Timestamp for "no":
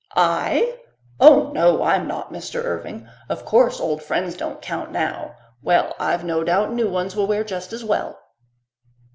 1.53-1.83, 6.23-6.43